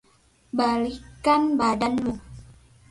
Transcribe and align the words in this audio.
Balikkan 0.57 1.41
badanmu. 1.61 2.13